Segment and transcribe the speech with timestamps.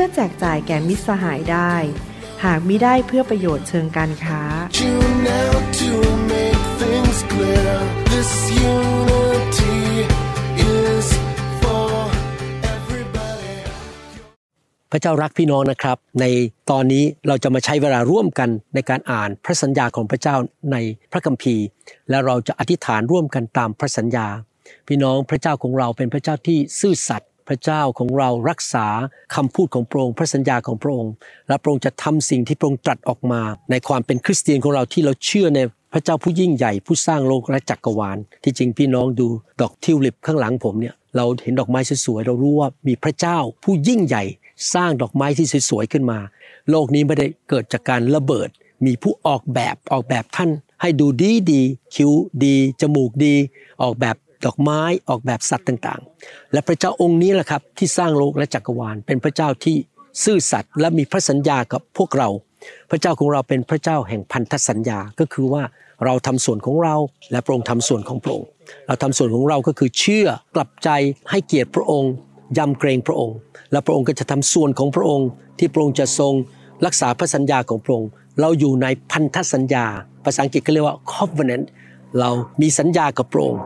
[0.00, 1.72] พื่อแจกจ่ายแก่มิตรสหายได้
[2.44, 4.42] หากมิได้เพื่อประโยชน์เชิงการค้า
[7.32, 7.68] clear.
[14.92, 16.24] พระเจ้ารักพี่น้องนะครับ ใน
[16.70, 20.36] ตอนนี้เราจะมาใช้เวลาร่วมกันในการอ่านพระสัญญาของพระเจ้า
[20.72, 20.76] ใน
[21.12, 21.64] พระคัมภีร์
[22.10, 24.26] และเราจะอธิษฐานร่วมกันตามพระสัญญา
[24.88, 28.86] พี่น้องพระเจ้าของเราเป็นพระเจ้าที่ซื่อสัตย์ พระเจ้าของเรารักษา
[29.34, 31.12] คำพูดของพระองค์พระสัญญาของพระองค์
[31.48, 35.60] และพระองค์จะทำสิ่งที่พระองค์ตรัสออกมา ในความเป็นคริสเตียนของเราที่เราเชื่อใน
[35.92, 39.26] พระเจ้าผู้ยิ่งใหญ่ผู้สร้างโลกและจักรวาล ที่จริงพี่น้องดู
[39.60, 44.24] ดอกทิวลิปข้างหลังผมเนี่ยเราเห็นดอกไม้สวยๆเรารู้ว่ามีพระเจ้าผู้ยิ่งใหญ่
[44.74, 46.18] สร้างดอกไม้ที่สวยๆขึ้นมา
[46.70, 48.48] โลกนี้ไม่ได้เกิดจากการระเบิด
[48.86, 51.62] มีผู้ออกแบบออกแบบท่าน ให้ดูดีดี
[51.94, 52.10] คิ้ว
[52.44, 53.34] ดี จมูกดี
[53.82, 59.76] ออกแบบ ดอกไม้ออกแบบสัตว์ต่างๆ และพระเจ้าองค์นี้แหละครับที่สร้างโลกและจักรวาล เป็นพระเจ้าที่
[60.24, 62.28] ซื่อสัตย์และมีพระสัญญากับพวกเรา
[62.90, 65.62] พระเจ้าของเราเป็นพระเจ้าแห่งพันธสัญญาก็คือว่า
[66.04, 66.96] เราทำส่วนของเรา
[67.32, 68.48] และพระองค์ทำส่วนของพระองค์
[68.86, 70.90] เราทำส่วนของเราก็คือเชื่อกลับใจ
[71.30, 72.12] ให้เกียรติพระองค์
[72.58, 73.36] ยำเกรงพระองค์
[73.72, 76.32] และพระองค์ก็จะทำส่วนของพระองค์ ที่พระองค์จะทรง
[76.86, 78.10] รักษาพระสัญญาของพระองค์
[78.40, 79.84] เราอยู่ในพันธสัญญา
[80.24, 81.66] ภาษาอังกฤษก็เรียกว่า covenant
[82.18, 82.30] เรา
[82.60, 83.60] มีสัญญากับพระองค์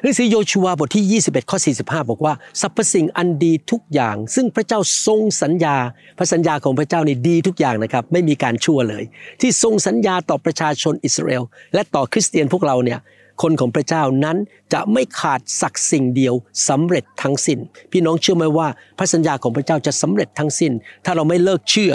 [0.00, 5.76] หนังสือโยชูวาบทที่ 21 ข้อ 45 บอกว่าสรรพสิ่งอันดีทุกอย่าง ซึ่งพระเจ้าทรงสัญญา
[6.18, 9.04] พระสัญญาของพระเจ้านี่ดีทุกอย่างนะครับ ไม่มีการชั่วเลย
[9.40, 11.42] ที่ทรงสัญญาต่อประชาชนอิสราเอล
[11.74, 13.00] และต่อคริสเตียนพวกเราเนี่ย
[13.42, 14.36] คนของพระเจ้านั้น
[14.72, 16.34] จะไม่ขาดสักสิ่งเดียว
[16.68, 17.58] สำเร็จทั้งสิน้น
[17.92, 20.72] พี่น้องเชื่อไหมว่าพระสัญญาของพระเจ้าจะสำเร็จทั้งสิน้น
[21.04, 21.92] ถ้าเราไม่เลิกเชื่อ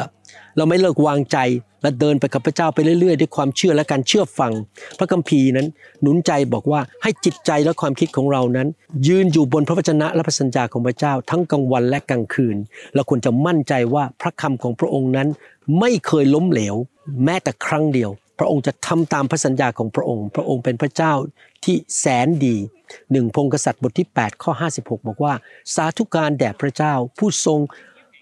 [0.57, 1.38] เราไม่เลิกวางใจ
[1.84, 4.51] และเดินไปกับพระเจ้าไปเรื่อยๆ ด้วยความเชื่อและการเชื่อฟัง
[4.97, 5.68] พระคัมภีร์นั้น
[6.01, 8.68] หนุนใจบอกว่าให้จิตใจและความคิดของเรานั้น
[9.07, 12.57] ยืนอยู่บนพระวจนะและพระสัญญาของพระเจ้า ทั้งกลางวันและกลางคืน
[12.95, 15.28] เราควรจะมั่นใจว่าพระคำของพระองค์นั้น
[15.79, 16.75] ไม่เคยล้มเหลว
[17.24, 21.13] แม้แต่ครั้งเดียว พระองค์จะทำตามพระสัญญาของพระองค์ พระองค์เป็นพระเจ้า
[21.63, 22.56] ที่แสนดี
[23.12, 25.34] หนึ่งพงกษัตริย์บทที่8ข้อ56 บอกว่า
[25.75, 27.59] สาธุการแด่พระเจ้าผู้ทรง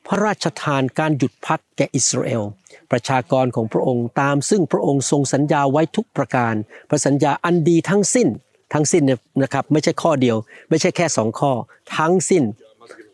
[0.07, 2.43] พระราชทานการหยุดพักแก่อิสราเอล
[2.91, 6.53] ประชากรของพระองค์ตามซึ่งพระองค์ทรงสัญญาไว้ทุกประการ
[6.89, 8.27] พระสัญญาอันดีทั้งสิ้น
[8.73, 9.03] ทั้งสิ้น
[9.43, 10.37] นะครับ ไม่ใช่ข้อเดียว
[10.69, 11.51] ไม่ใช่แค่สองข้อ
[11.97, 12.43] ทั้งสิ้น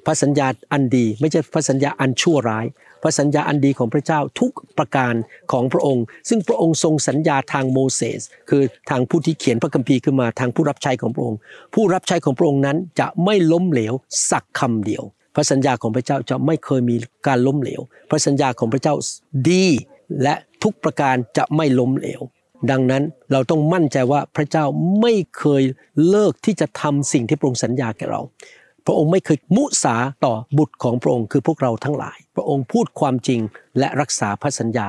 [0.06, 2.66] พระสัญญาอันดี ไม่ใช่พระสัญญาอันชั่วร้าย
[3.03, 5.13] พระสัญญาอันดีของพระเจ้าทุกประการ
[5.51, 11.40] ของพระองค์ ซึ่งพระองค์ทรงสัญญาทางโมเสส คือทางผู้ที่เขียนพระคัมภีร์ขึ้นมาทางผู้รับใช้ของพระองค์
[11.74, 13.94] ผู้รับใช้ของพระองค์นั้นจะไม่ล้มเหลว
[14.30, 15.03] สักคำเดียว
[15.36, 16.96] พระสัญญาของพระเจ้าจะไม่เคยมี
[17.28, 18.96] การล้มเหลว พระสัญญาของพระเจ้า
[19.50, 19.68] ดี
[20.24, 22.22] และทุกประการจะไม่ล้มเหลว
[22.72, 24.66] ดังนั้นเราต้องมั่นใจว่าพระเจ้า
[25.02, 25.64] ไม่เคย
[26.09, 28.22] เลิกที่จะทำสิ่งที่พระองค์สัญญาแก่เรา
[28.86, 33.40] พระองค์ไม่เคยมุสาต่อบุตรของพระองค์คือพวกเราทั้งหลาย พระองค์พูดความจริง
[33.80, 34.88] และรักษาพระสัญญา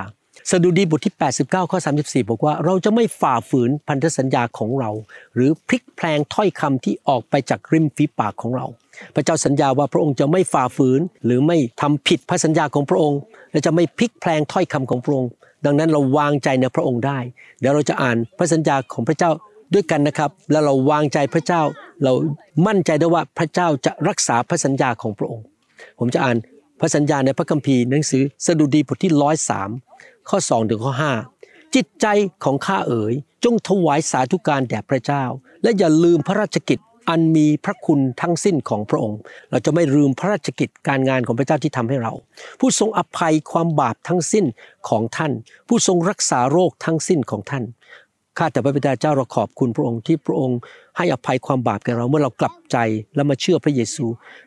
[0.51, 4.91] สดุดีบทที่ 89 ข้อ 34 บอกว่าเราจะไม่ฝ่าฝืนพันธสัญญาของเรา
[5.35, 8.67] หรือพลิกแพลงถ้อยคำที่ออกไปจากริมฝีปากของเรา
[9.15, 13.21] พระเจ้าสัญญาว่าพระองค์จะไม่ฝ่าฝืน หรือไม่ทำผิดพระสัญญาของพระองค์
[13.51, 15.31] และจะไม่พลิกแพลงถ้อยคำของพระองค์
[15.65, 17.19] ดังนั้นเราวางใจในพระองค์ได้
[17.61, 19.31] เดี๋ยวเราจะอ่านพระสัญญาของพระเจ้า
[19.75, 21.63] ด้วยกันนะครับ แล้วเราวางใจพระเจ้า
[22.05, 22.13] เรา
[22.67, 25.45] มั่นใจได้ว่าพระเจ้าจะรักษาพระสัญญาของพระองค์
[25.99, 26.37] ผมจะอ่าน
[26.81, 29.71] พระสัญญาในพระคัมภีร์หนังสือสดุดีบทที่ร้อยสาม
[30.29, 30.95] ข้อ2ถึงข้อ
[31.35, 32.07] 5 จิตใจ
[32.45, 35.25] ของข้าเอ๋ยจงถวายสาธุการแด่พระเจ้า
[35.63, 36.79] และอย่าลืมพระราชกิจ
[37.09, 39.19] อันมีพระคุณทั้งสิ้นของพระองค์
[39.51, 42.13] เราจะไม่ลืมพระราชกิจการงานของพระเจ้าที่ทำให้เรา
[42.61, 44.45] ผู้ทรงอภัยความบาปทั้งสิ้น
[44.89, 45.33] ของท่าน
[45.69, 47.65] ผู้ทรงรักษาโรคทั้งสิ้นของท่าน
[48.39, 50.59] ข้าแต่พระบิดาเจ้าเราขอบคุณพระองค์ที่พระองค์
[50.97, 52.77] ให้อภัยความบาปแก่เราเมื่อเรากลับใจ
[53.15, 54.05] และมาเชื่อพระเยซู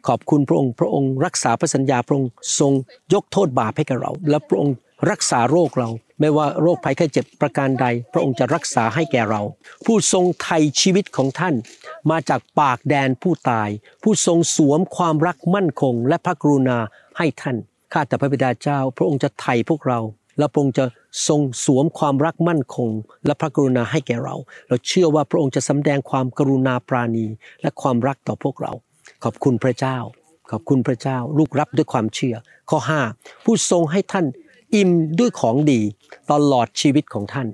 [0.08, 2.30] ขอบคุณพระองค์ พระองค์ รักษาพระสัญญาพระองค์
[2.60, 2.74] ทรง
[3.14, 4.76] ยกโทษบาปให้แก่เรา และพระองค์
[5.10, 5.90] รักษาโรคเรา
[6.20, 9.42] ไม่ว่าโรคภัยแค่เจ็บประการใด พระองค์จะรักษาให้แก่เรา
[9.86, 11.56] ผู้ทรงไถ่ชีวิตของท่าน
[12.12, 13.70] มาจากปากแดนผู้ตาย
[14.04, 16.78] ผู้ทรงสวมความรักมั่นคง และพระกรุณา
[17.18, 17.58] ให้ท่าน
[17.94, 20.00] ข้าแต่พระบิดาเจ้า พระองค์จะไถ่พวกเรา
[20.38, 20.86] และพระองค์จะ
[21.28, 22.90] ทรงสวมความรักมั่นคง
[23.26, 24.36] และพระกรุณาให้แก่เรา
[24.68, 27.26] เราเชื่อว่าพระองค์จะสำแดงความกรุณาปราณี
[27.62, 28.72] และความรักต่อพวกเรา
[29.24, 29.98] ขอบคุณพระเจ้า
[30.52, 32.36] ขอบคุณพระเจ้า ลูกรับด้วยความเชื่อ
[32.70, 32.80] ข้อ
[33.12, 34.26] 5 ผู้ทรงให้ท่าน
[34.76, 35.82] อิ่มด้วยของดี
[36.32, 37.48] ตลอดชีวิตของท่าน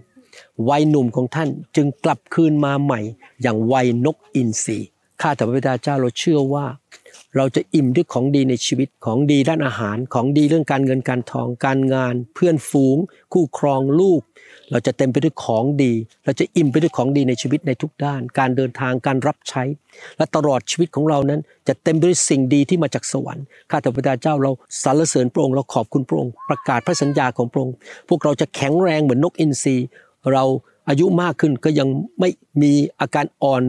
[0.69, 2.99] วัยหนุ่มของท่านจึงกลับคืนมาใหม่
[3.41, 4.77] อย่างวัยนกอินทรี
[5.21, 6.65] ข้าแต่พระบิดาเจ้าเราเชื่อว่า
[7.37, 12.97] เราจะอิ่มด้วยของดีในชีวิตของดีด้านอาหารของดีเรื่องการเงินการทอง การงาน เพื่อนฝูง
[13.33, 14.21] คู่ครองลูก
[14.71, 15.93] เราจะเต็มไปด้วยของดี
[16.25, 19.63] เราจะอิ่มไปด้วยของดีในชีวิตในทุกด้าน การเดินทางการรับใช้
[20.17, 24.51] และตลอดชีวิตของเรานั้น จะเต็มไปด้วยสิ่งดีที่มาจากสวรรค์ข้าแต่พระบิดาเจ้าเรา
[24.83, 27.75] สรรเสริญพระองค์เราขอบคุณพระองค์ประกาศพระสัญญาของพระองค์
[28.09, 29.75] พวกเราจะแข็งแรงเหมือนนกอินทรี
[30.31, 30.43] เรา
[30.89, 31.87] อายุมากขึ้นก็ยัง
[32.19, 32.29] ไม่
[32.61, 33.63] มีอาการอ่อน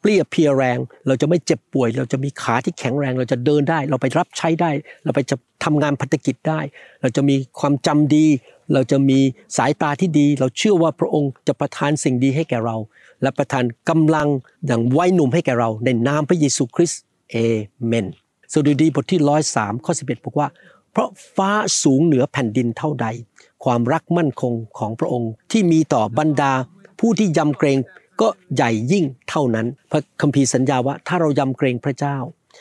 [0.00, 4.70] เปรี้ยเพียแรง เราจะไม่เจ็บป่วย เราจะมีขาที่แข็งแรง เราจะเดินได้ เราไปรับใช้ได้
[5.04, 6.60] เราไปจะทำงานพัฒกิจได้
[7.00, 8.26] เราจะมีความจำดี
[8.72, 9.18] เราจะมี
[9.56, 12.76] สายตาที่ดี เราเชื่อว่าพระองค์จะประทานสิ่งดีให้แก่เรา
[13.22, 14.28] และประทานกำลัง
[14.66, 17.36] อย่างวัยหนุ่มให้แก่เราในนามพระเยซูคริสต์เอ
[17.86, 18.06] เมน
[18.52, 20.48] สดุดีบทที่ร้อยสามข้อสิบเอ็ดบอกว่า
[20.92, 21.50] เพราะฟ้า
[21.82, 23.06] สูงเหนือแผ่นดินเท่าใด
[23.64, 26.52] ความรักมั่นคงของพระองค์ที่มีต่อบรรดา
[27.00, 27.78] ผู้ที่ยำเกรง
[28.20, 32.16] ก็ใหญ่ยิ่งเท่านั้น พระคัมภีร์สัญญาว่าถ้าเรายำเกรงพระเจ้า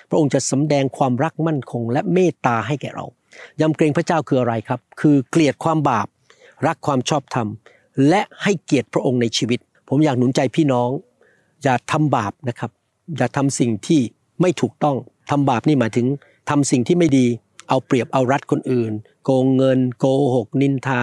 [0.10, 3.06] พระองค์จะสำแดงความรักมั่นคง และเมตตาให้แก่เรา
[3.62, 6.08] ยำเกรงพระเจ้าคืออะไรครับ คือเกลียดความบาป
[6.68, 7.48] รักความชอบธรรม
[8.10, 9.60] และให้เกียรติพระองค์ในชีวิต
[9.90, 10.90] ผมอยากหนุนใจพี่น้อง
[11.64, 12.72] อย่าทำบาปนะครับ
[13.18, 14.02] อย่าทำสิ่งที่
[14.42, 14.98] ไม่ถูกต้อง
[15.32, 16.08] ทำบาปนี่หมายถึง
[16.50, 17.26] ทำสิ่งที่ไม่ดี
[17.70, 18.92] เอาเปรียบเอารัดคนอื่น
[19.24, 20.06] โกงเงิน โก
[20.36, 21.02] หก นินทา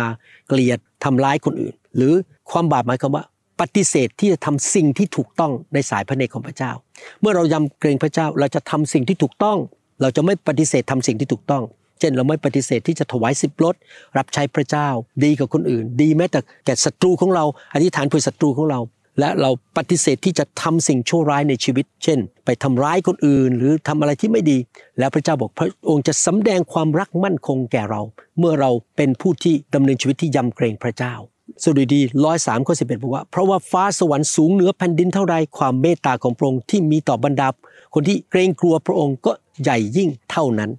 [0.48, 2.14] เกลียดทำร้ายคนอื่น หรือ
[2.50, 3.24] ความบาปหมายความว่า
[3.60, 6.72] ปฏิเสธที่จะทำสิ่งที่ถูกต้องในสายพระเนตรของพระเจ้า
[7.20, 9.58] เมื่อเรายำเกรงพระเจ้าเราจะทำสิ่งที่ถูกต้อง
[10.00, 11.62] เราจะไม่ปฏิเสธทำสิ่งที่ถูกต้อง
[12.00, 13.74] เช่นเราไม่ปฏิเสธที่จะถวายสิบลด
[14.16, 14.88] รับใช้พระเจ้า
[15.24, 18.80] ดีกับคนอื่น ดีแม้แต่แก่ศัตรูของเราอธิษฐานเพื่อศัตรูของเรา
[19.20, 24.58] และเราปฏิเสธที่จะทำสิ่งชั่วร้ายในชีวิต เช่น ไปทำร้ายคนอื่น หรือทำอะไรที่ไม่ดี
[24.98, 28.02] แล้วพระเจ้าบอกพระองค์จะสำแดงความรักมั่นคงแก่เรา
[28.38, 31.14] เมื่อเราเป็นผู้ที่ดำเนินชีวิตที่ยำเกรงพระเจ้า
[31.62, 37.48] สดุดีร้อยสามข้อสิบเอ็ดบอกว่า เพราะว่าฟ้าสวรรค์สูงเหนือแผ่นดินเท่าใดความเมตตาของพระองค์ที่มีต่อบรรดา
[37.94, 39.32] คนที่เกรงกลัวพระองค์ก็
[39.62, 40.70] ใหญ่ยิ่งเท่านั้น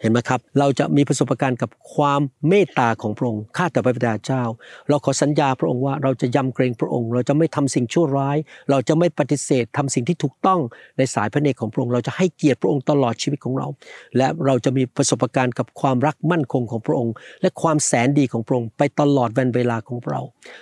[0.00, 4.42] เห็นไหมครับ เราจะมีประสบการณ์กับความเมตตาของพระองค์ข้าแต่พระบิดาเจ้า
[4.88, 8.36] เราขอสัญญาพระองค์ว่าเราจะยำเกรงพระองค์ เราจะไม่ทำสิ่งชั่วร้าย
[8.70, 10.60] เราจะไม่ปฏิเสธทำสิ่งที่ถูกต้อง
[10.98, 13.66] ในสายพระเนตรของพระองค์เราจะให้เกียรติพระองค์ตลอดชีวิตของเรา
[14.16, 20.20] และเราจะมีประสบการณ์กับความรักมั่นคงของพระองค์ และความแสนดีของพระองค์ไปตลอดวันเวลาของเรา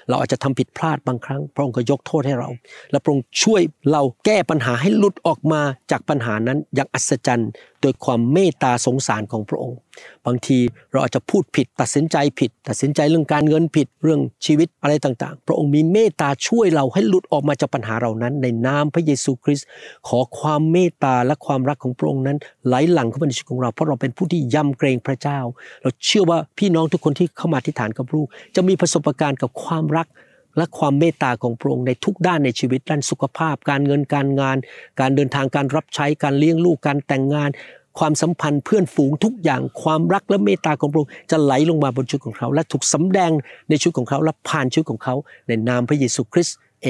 [0.08, 2.48] เราอาจจะทำผิดพลาดบางครั้ง พระองค์ก็ยกโทษให้เรา
[2.90, 3.62] และพระองค์ช่วย
[3.92, 7.50] เราแก้ปัญหาให้หลุดออกมาจากปัญหานั้นอย่างอัศจรรย์
[7.82, 9.78] โดยความเมตตาสงสารของพระองค์
[10.26, 10.58] บางที
[10.90, 19.66] เราอาจจะพูดผิดตัดสินใจผิด ตัดสินใจเรื่องการเงินผิดเรื่องชีวิตอะไรต่างๆ พระองค์มีเมตตาช่วยเราให้หลุดออกมาจากปัญหาเหล่านั้น ในนามพระเยซูคริสต์
[20.08, 25.38] ขอความเมตตาและความรักของพระองค์นั้นไหลหลั่งเข้ามาในชีวิตของเรา เพราะเราเป็นผู้ที่ยำเกรงพระเจ้า
[25.82, 30.06] เราเชื่อว่าพี่น้องทุกคนที่เข้ามาที่ฐานกับลูกจะมีประสบการณ์กับความรัก
[30.56, 34.56] และความเมตตาของพระองค์ในทุกด้านในชีวิตด้านสุขภาพ การเงินการงาน
[35.00, 37.50] การเดินทางการรับใช้การเลี้ยงลูกการแต่งงาน
[37.98, 43.30] ความสัมพันธ์เพื่อนฝูงทุกอย่างความรักและเมตตาของพระองค์จะไหลลงมาบนชีวิตของเขา และถูกสำแดง
[43.68, 45.14] ในชีวิตของเขาและผ่านชีวิตของเขา
[45.48, 46.88] ในนามพระเยซูคริสต์ เอ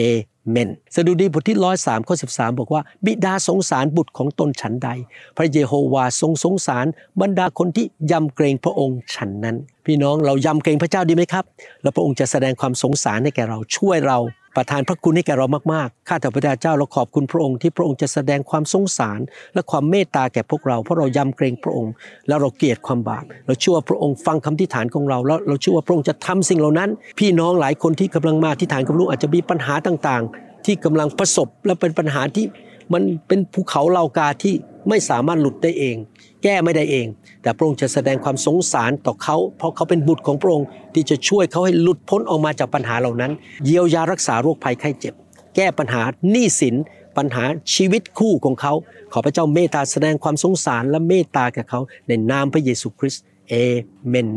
[0.51, 4.89] เมนสดุดีบทที่ร้อยสามข้อสิบสามบอกว่า บิดาสงสารบุตรของตนฉันใด
[5.37, 6.87] พระเยโฮวาทรงสงสาร
[7.21, 9.57] บรรดาคนที่ยำเกรงพระองค์ฉันนั้น
[9.87, 11.45] พี่น้องเรายำเกรงพระเจ้าดีไหมครับ
[11.83, 14.19] แล้วพระองค์จะแสดงความสงสารให้แก่เราช่วยเรา
[14.57, 19.21] ประทานพระคุณให้แก่เรามากๆ ข้าแต่พระเจ้าเราขอบคุณพระองค์ที่พระองค์จะแสดงความสงสาร
[19.55, 21.93] และความเมตตาแก่พวกเรา เพราะเรายำเกรงพระองค์
[22.29, 32.47] แล้วเราเกลียดความบาป เราเชื่อว่าพระองค์ฟังคำที่ฐานของเรา แล้วเราเชื่อว่าพระองค์จะทำสิ่งเหล่านั้น พี่น้องหลายคนที่กำลังมาที่ฐานกับลูกอาจจะมีปัญหาต่างๆ ที่กำลังประสบและเป็นปัญหาที่
[32.93, 34.55] มันเป็นภูเขาเหล่ากาที่
[34.89, 35.97] ไม่สามารถหลุดได้เอง
[36.43, 37.07] แก้ไม่ได้เอง
[37.43, 43.33] แต่พระองค์จะแสดงความสงสารต่อเขา เพราะเขาเป็นบุตรของพระองค์ที่จะช่วยเขาให้หลุดพ้นออกมาจากปัญหาเหล่านั้น
[43.65, 45.15] เยียวยารักษาโรคภัยไข้เจ็บ
[45.57, 46.75] แก้ปัญหาหนี้สิน
[47.17, 47.45] ปัญหา
[47.75, 48.73] ชีวิตคู่ของเขา
[49.13, 53.55] ขอพระเจ้าเมตตาแสดงความสงสารและเมตตาแก่เขาในนามพระเยซูคริสต์เอ
[54.09, 54.29] เมน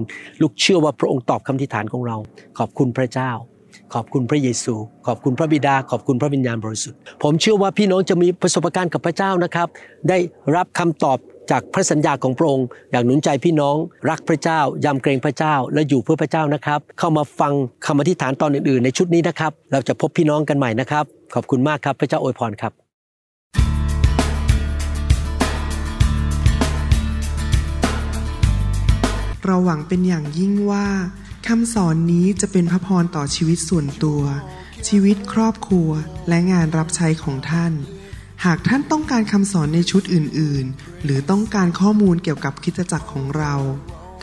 [0.42, 2.18] ลูกเชื่อว่าพระองค์ตอบคำทิฐานของเรา
[2.58, 3.32] ขอบคุณพระเจ้า
[3.94, 4.74] ขอบคุณพระเยซู
[5.08, 9.68] ขอบคุณพระบิดา ขอบคุณพระวิญญาณบริสุทธิ์ ผมเชื่อว่าพี่น้องจะมีประสบการณ์กับพระเจ้านะครับ
[10.10, 10.18] ได้
[10.56, 11.18] รับคำตอบ
[11.52, 13.76] จากพระสัญญาของพระองค์อยากหนุนใจพี่น้อง
[14.10, 17.54] รักพระเจ้ายำเกรงพระเจ้าและอยู่เพื่อพระเจ้านะครับ เข้ามาฟัง
[17.86, 22.74] คำอธิษฐานตอนอื่นๆ ในชุดนี้นะครับ เราจะพบพี่น้องกันใหม่นะครับ ขอบคุณมากครับพระเจ้าอวยพรครับ
[29.46, 30.86] เราหวังเป็นอย่างยิ่งว่า
[31.50, 34.24] คำสอนนี้จะเป็นพระพรต่อชีวิตส่วนตัว
[34.88, 35.90] ชีวิตครอบครัว
[36.28, 37.74] และงานรับใช้ของท่าน
[38.46, 43.56] หากท่านต้องการคำสอนในชุดอื่น ๆ หรือต้องการข้อมูลเกี่ยวกับคิดจักรของเรา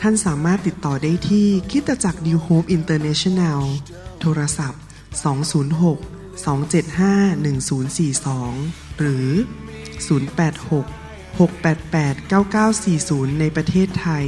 [0.01, 3.61] ท่านสามารถติดต่อได้ที่คิดจักร New Hope International
[4.21, 4.81] โทรศัพท์
[5.23, 7.41] 206 275
[8.47, 9.27] 1042 หรือ
[10.49, 12.15] 086 688
[13.29, 14.27] 9940 ในประเทศไทย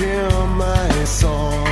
[0.00, 1.69] Hear my song.